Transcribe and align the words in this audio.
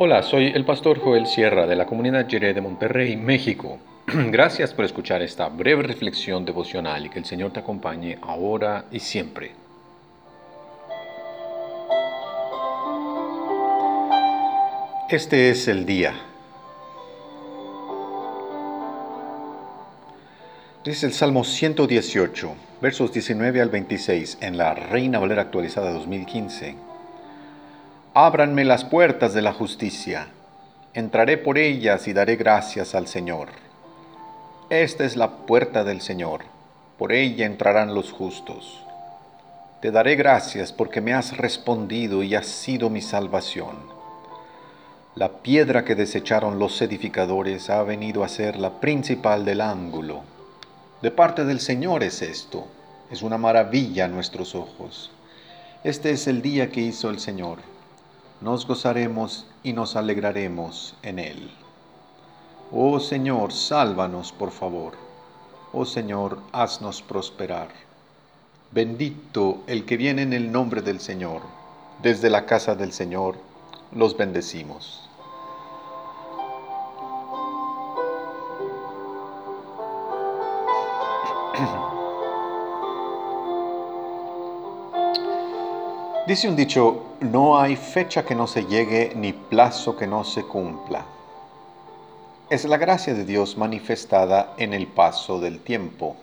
Hola, 0.00 0.22
soy 0.22 0.52
el 0.54 0.64
pastor 0.64 1.00
Joel 1.00 1.26
Sierra 1.26 1.66
de 1.66 1.74
la 1.74 1.84
comunidad 1.84 2.28
Jerez 2.28 2.54
de 2.54 2.60
Monterrey, 2.60 3.16
México. 3.16 3.80
Gracias 4.06 4.72
por 4.72 4.84
escuchar 4.84 5.22
esta 5.22 5.48
breve 5.48 5.82
reflexión 5.82 6.44
devocional 6.44 7.04
y 7.04 7.08
que 7.08 7.18
el 7.18 7.24
Señor 7.24 7.52
te 7.52 7.58
acompañe 7.58 8.16
ahora 8.22 8.84
y 8.92 9.00
siempre. 9.00 9.50
Este 15.10 15.50
es 15.50 15.66
el 15.66 15.84
día. 15.84 16.14
Dice 20.84 21.06
el 21.06 21.12
Salmo 21.12 21.42
118, 21.42 22.54
versos 22.80 23.12
19 23.12 23.60
al 23.60 23.70
26 23.70 24.38
en 24.42 24.58
la 24.58 24.74
Reina 24.74 25.18
Valera 25.18 25.42
actualizada 25.42 25.90
2015. 25.90 26.87
Ábranme 28.20 28.64
las 28.64 28.84
puertas 28.84 29.32
de 29.32 29.42
la 29.42 29.52
justicia. 29.52 30.26
Entraré 30.92 31.38
por 31.38 31.56
ellas 31.56 32.08
y 32.08 32.12
daré 32.12 32.34
gracias 32.34 32.96
al 32.96 33.06
Señor. 33.06 33.50
Esta 34.70 35.04
es 35.04 35.14
la 35.14 35.46
puerta 35.46 35.84
del 35.84 36.00
Señor. 36.00 36.40
Por 36.98 37.12
ella 37.12 37.46
entrarán 37.46 37.94
los 37.94 38.10
justos. 38.10 38.82
Te 39.80 39.92
daré 39.92 40.16
gracias 40.16 40.72
porque 40.72 41.00
me 41.00 41.14
has 41.14 41.36
respondido 41.36 42.24
y 42.24 42.34
has 42.34 42.48
sido 42.48 42.90
mi 42.90 43.02
salvación. 43.02 43.76
La 45.14 45.28
piedra 45.28 45.84
que 45.84 45.94
desecharon 45.94 46.58
los 46.58 46.82
edificadores 46.82 47.70
ha 47.70 47.84
venido 47.84 48.24
a 48.24 48.28
ser 48.28 48.56
la 48.56 48.80
principal 48.80 49.44
del 49.44 49.60
ángulo. 49.60 50.22
De 51.02 51.12
parte 51.12 51.44
del 51.44 51.60
Señor 51.60 52.02
es 52.02 52.22
esto. 52.22 52.66
Es 53.12 53.22
una 53.22 53.38
maravilla 53.38 54.06
a 54.06 54.08
nuestros 54.08 54.56
ojos. 54.56 55.12
Este 55.84 56.10
es 56.10 56.26
el 56.26 56.42
día 56.42 56.68
que 56.68 56.80
hizo 56.80 57.10
el 57.10 57.20
Señor 57.20 57.77
nos 58.40 58.66
gozaremos 58.66 59.46
y 59.62 59.72
nos 59.72 59.96
alegraremos 59.96 60.94
en 61.02 61.18
él. 61.18 61.50
Oh 62.72 63.00
Señor, 63.00 63.52
sálvanos 63.52 64.32
por 64.32 64.50
favor. 64.50 64.92
Oh 65.72 65.84
Señor, 65.84 66.38
haznos 66.52 67.02
prosperar. 67.02 67.68
Bendito 68.70 69.62
el 69.66 69.84
que 69.84 69.96
viene 69.96 70.22
en 70.22 70.32
el 70.32 70.52
nombre 70.52 70.82
del 70.82 71.00
Señor. 71.00 71.42
Desde 72.02 72.30
la 72.30 72.46
casa 72.46 72.74
del 72.74 72.92
Señor 72.92 73.36
los 73.92 74.16
bendecimos. 74.16 75.08
Dice 86.28 86.46
un 86.46 86.56
dicho, 86.56 87.16
no 87.20 87.58
hay 87.58 87.74
fecha 87.74 88.22
que 88.22 88.34
no 88.34 88.46
se 88.46 88.66
llegue 88.66 89.14
ni 89.16 89.32
plazo 89.32 89.96
que 89.96 90.06
no 90.06 90.24
se 90.24 90.42
cumpla. 90.42 91.06
Es 92.50 92.66
la 92.66 92.76
gracia 92.76 93.14
de 93.14 93.24
Dios 93.24 93.56
manifestada 93.56 94.52
en 94.58 94.74
el 94.74 94.88
paso 94.88 95.40
del 95.40 95.58
tiempo, 95.58 96.16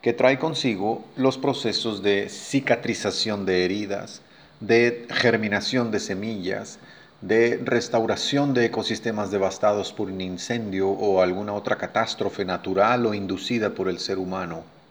que 0.00 0.12
trae 0.12 0.40
consigo 0.40 1.04
los 1.14 1.38
procesos 1.38 2.02
de 2.02 2.28
cicatrización 2.30 3.46
de 3.46 3.64
heridas, 3.64 4.22
de 4.58 5.06
germinación 5.08 5.92
de 5.92 6.00
semillas, 6.00 6.80
de 7.20 7.60
restauración 7.62 8.54
de 8.54 8.64
ecosistemas 8.64 9.30
devastados 9.30 9.92
por 9.92 10.08
un 10.08 10.20
incendio 10.20 10.90
o 10.90 11.22
alguna 11.22 11.52
otra 11.52 11.76
catástrofe 11.76 12.44
natural 12.44 13.06
o 13.06 13.14
inducida 13.14 13.70
por 13.70 13.88
el 13.88 14.00
ser 14.00 14.18
humano 14.18 14.81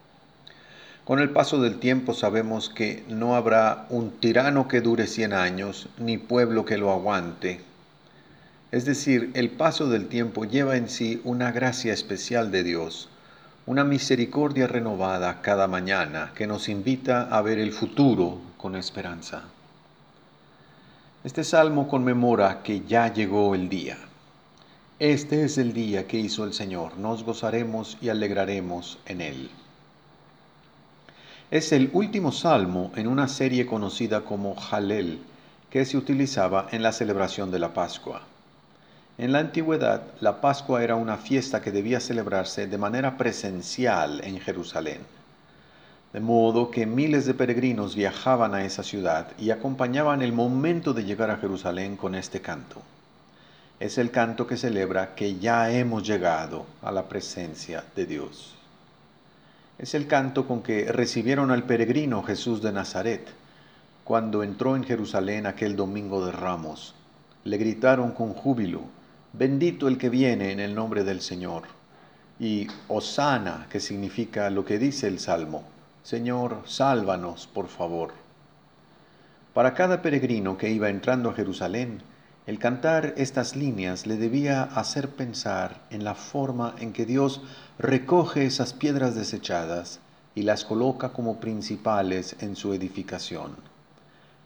con 1.12 1.20
el 1.20 1.32
paso 1.32 1.60
del 1.60 1.78
tiempo 1.78 2.14
sabemos 2.14 2.70
que 2.70 3.04
no 3.10 3.36
habrá 3.36 3.86
un 3.90 4.12
tirano 4.12 4.70
que 4.70 4.80
dure 4.80 5.08
cien 5.08 5.34
años, 5.34 5.90
ni 5.98 6.18
pueblo 6.18 6.64
que 6.64 6.78
lo 6.78 6.90
aguante. 6.90 7.60
Es 8.72 8.86
decir, 8.86 9.30
el 9.34 9.50
paso 9.50 9.90
del 9.90 10.08
tiempo 10.08 10.46
lleva 10.46 10.78
en 10.78 10.88
sí 10.88 11.20
una 11.26 11.52
gracia 11.52 11.92
especial 11.92 12.50
de 12.50 12.64
Dios, 12.64 13.10
una 13.66 13.84
misericordia 13.84 14.68
renovada 14.68 15.42
cada 15.42 15.68
mañana 15.68 16.32
que 16.34 16.48
nos 16.48 16.70
invita 16.70 17.24
a 17.24 17.42
ver 17.42 17.60
el 17.60 17.74
futuro 17.74 18.40
con 18.56 18.78
esperanza. 18.78 19.44
Este 21.26 21.44
salmo 21.44 21.90
conmemora 21.90 22.64
que 22.64 22.84
ya 22.88 23.12
llegó 23.14 23.54
el 23.54 23.68
día. 23.68 23.98
Este 24.98 25.44
es 25.44 25.58
el 25.58 25.74
día 25.74 26.08
que 26.08 26.20
hizo 26.20 26.46
el 26.46 26.54
Señor, 26.54 26.98
nos 26.98 27.26
gozaremos 27.26 27.98
y 28.00 28.08
alegraremos 28.08 28.98
en 29.06 29.20
él. 29.20 29.52
Es 31.52 31.74
el 31.74 31.90
último 31.92 32.32
salmo 32.32 32.94
en 32.96 33.10
una 33.10 33.28
serie 33.28 33.66
conocida 33.66 34.22
como 34.22 34.56
Halel, 34.72 35.20
que 35.70 35.84
se 35.84 35.98
utilizaba 35.98 36.70
en 36.72 36.82
la 36.82 36.94
celebración 36.94 37.52
de 37.52 37.60
la 37.60 37.74
Pascua. 37.74 38.22
En 39.18 39.34
la 39.34 39.40
antigüedad, 39.40 40.02
la 40.22 40.40
Pascua 40.40 40.82
era 40.82 40.96
una 40.96 41.18
fiesta 41.18 41.62
que 41.62 41.74
debía 41.74 42.00
celebrarse 42.00 42.68
de 42.68 42.78
manera 42.78 43.18
presencial 43.18 44.22
en 44.24 44.40
Jerusalén. 44.40 45.02
De 46.14 46.22
modo 46.22 46.72
que 46.72 46.86
miles 46.86 47.26
de 47.26 47.34
peregrinos 47.34 47.98
viajaban 47.98 48.56
a 48.56 48.64
esa 48.64 48.82
ciudad 48.82 49.28
y 49.38 49.50
acompañaban 49.50 50.22
el 50.22 50.32
momento 50.32 50.94
de 50.94 51.04
llegar 51.04 51.32
a 51.32 51.38
Jerusalén 51.38 51.98
con 51.98 52.16
este 52.16 52.40
canto. 52.40 52.82
Es 53.78 53.98
el 53.98 54.10
canto 54.10 54.48
que 54.48 54.56
celebra 54.56 55.16
que 55.16 55.38
ya 55.38 55.70
hemos 55.70 56.08
llegado 56.08 56.66
a 56.82 56.94
la 56.94 57.10
presencia 57.10 57.84
de 57.94 58.06
Dios. 58.06 58.61
Es 59.82 59.96
el 59.96 60.06
canto 60.06 60.48
con 60.48 60.62
que 60.62 60.92
recibieron 60.92 61.50
al 61.50 61.64
peregrino 61.64 62.22
Jesús 62.22 62.62
de 62.62 62.72
Nazaret 62.72 63.28
cuando 64.04 64.44
entró 64.44 64.76
en 64.76 64.84
Jerusalén 64.84 65.48
aquel 65.48 65.76
domingo 65.76 66.24
de 66.24 66.32
Ramos. 66.32 66.94
Le 67.46 67.58
gritaron 67.58 68.12
con 68.12 68.36
júbilo, 68.36 68.82
bendito 69.34 69.88
el 69.88 69.98
que 69.98 70.12
viene 70.12 70.52
en 70.52 70.60
el 70.60 70.76
nombre 70.76 71.04
del 71.04 71.20
Señor. 71.20 71.64
Y 72.40 72.68
Osana, 72.90 73.66
que 73.72 73.80
significa 73.80 74.52
lo 74.52 74.66
que 74.66 74.78
dice 74.78 75.08
el 75.08 75.18
Salmo, 75.18 75.64
Señor, 76.04 76.62
sálvanos, 76.68 77.48
por 77.48 77.68
favor. 77.68 78.14
Para 79.56 79.74
cada 79.74 80.04
peregrino 80.04 80.60
que 80.60 80.70
iba 80.70 80.90
entrando 80.90 81.32
a 81.32 81.34
Jerusalén, 81.34 82.04
el 82.48 82.58
cantar 82.58 83.14
estas 83.18 83.56
líneas 83.56 84.08
le 84.08 84.18
debía 84.18 84.64
hacer 84.64 85.10
pensar 85.10 85.80
en 85.92 86.04
la 86.04 86.16
forma 86.16 86.74
en 86.80 86.92
que 86.92 87.06
Dios 87.06 87.42
recoge 87.78 88.46
esas 88.46 88.74
piedras 88.74 89.14
desechadas 89.14 90.00
y 90.34 90.42
las 90.42 90.66
coloca 90.66 91.10
como 91.10 91.40
principales 91.40 92.36
en 92.40 92.56
su 92.56 92.74
edificación. 92.74 93.56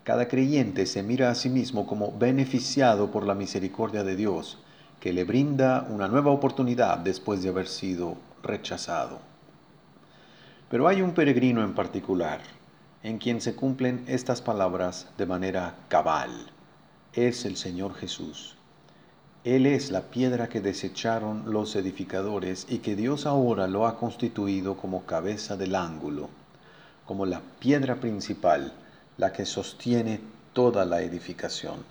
Cada 0.04 0.28
creyente 0.28 0.88
se 0.88 1.04
mira 1.04 1.30
a 1.30 1.36
sí 1.36 1.48
mismo 1.48 1.88
como 1.88 2.12
beneficiado 2.12 3.12
por 3.12 3.26
la 3.26 3.34
misericordia 3.34 4.04
de 4.04 4.18
Dios, 4.18 4.58
que 5.00 5.14
le 5.14 5.24
brinda 5.24 5.88
una 5.90 6.10
nueva 6.10 6.32
oportunidad 6.32 6.98
después 6.98 7.44
de 7.44 7.50
haber 7.50 7.68
sido 7.68 8.18
rechazado. 8.44 9.20
Pero 10.70 10.90
hay 10.90 11.02
un 11.02 11.14
peregrino 11.14 11.64
en 11.64 11.74
particular, 11.74 12.42
en 13.04 13.20
quien 13.20 13.40
se 13.40 13.56
cumplen 13.56 14.04
estas 14.08 14.42
palabras 14.42 15.08
de 15.18 15.26
manera 15.26 15.76
cabal 15.88 16.52
es 17.16 17.46
el 17.46 17.56
Señor 17.56 17.96
Jesús. 17.96 18.56
Él 19.46 19.66
es 19.66 19.90
la 19.92 20.02
piedra 20.02 20.50
que 20.50 20.60
desecharon 20.60 21.52
los 21.52 21.76
edificadores 21.76 22.66
y 22.70 22.80
que 22.80 22.96
Dios 22.96 23.26
ahora 23.26 23.68
lo 23.68 23.88
ha 23.88 23.98
constituido 23.98 24.76
como 24.76 25.06
cabeza 25.06 25.56
del 25.56 25.76
ángulo, 25.76 26.30
como 27.06 27.26
la 27.26 27.42
piedra 27.60 27.96
principal, 27.96 28.74
la 29.18 29.32
que 29.32 29.46
sostiene 29.46 30.20
toda 30.54 30.84
la 30.84 31.02
edificación. 31.02 31.86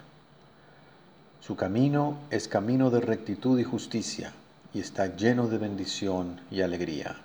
Su 1.40 1.56
camino 1.56 2.18
es 2.30 2.48
camino 2.48 2.90
de 2.90 3.00
rectitud 3.00 3.58
y 3.58 3.64
justicia 3.64 4.32
y 4.74 4.80
está 4.80 5.14
lleno 5.14 5.46
de 5.46 5.58
bendición 5.58 6.40
y 6.50 6.60
alegría. 6.62 7.16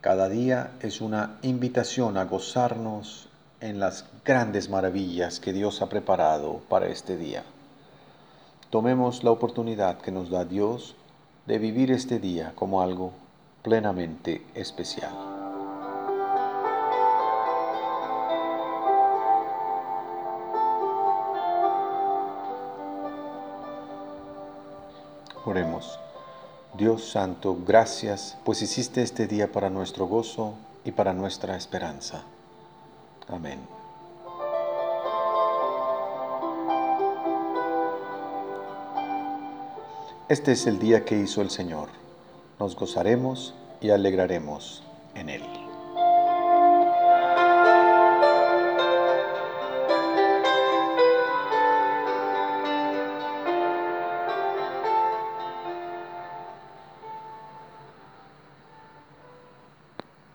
Cada 0.00 0.28
día 0.28 0.72
es 0.80 1.00
una 1.00 1.38
invitación 1.42 2.16
a 2.16 2.24
gozarnos 2.24 3.28
en 3.64 3.80
las 3.80 4.04
grandes 4.26 4.68
maravillas 4.68 5.40
que 5.40 5.54
Dios 5.54 5.80
ha 5.80 5.88
preparado 5.88 6.60
para 6.68 6.88
este 6.88 7.16
día. 7.16 7.44
Tomemos 8.68 9.24
la 9.24 9.30
oportunidad 9.30 10.02
que 10.02 10.12
nos 10.12 10.28
da 10.28 10.44
Dios 10.44 10.96
de 11.46 11.58
vivir 11.58 11.90
este 11.90 12.18
día 12.18 12.52
como 12.56 12.82
algo 12.82 13.12
plenamente 13.62 14.44
especial. 14.54 15.14
Oremos. 25.46 25.98
Dios 26.76 27.08
Santo, 27.08 27.56
gracias, 27.66 28.36
pues 28.44 28.60
hiciste 28.60 29.02
este 29.02 29.26
día 29.26 29.50
para 29.50 29.70
nuestro 29.70 30.06
gozo 30.06 30.52
y 30.84 30.90
para 30.90 31.14
nuestra 31.14 31.56
esperanza. 31.56 32.24
Amén. 33.28 33.58
Este 40.28 40.52
es 40.52 40.66
el 40.66 40.78
día 40.78 41.04
que 41.04 41.18
hizo 41.18 41.42
el 41.42 41.50
Señor. 41.50 41.88
Nos 42.58 42.76
gozaremos 42.76 43.54
y 43.80 43.90
alegraremos 43.90 44.82
en 45.14 45.28
él. 45.28 45.63